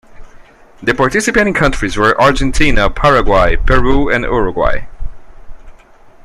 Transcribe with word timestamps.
The 0.81 0.95
participating 0.95 1.53
countries 1.53 1.95
were 1.95 2.19
Argentina, 2.19 2.89
Paraguay, 2.89 3.55
Peru, 3.55 4.09
and 4.09 4.23
Uruguay. 4.23 4.87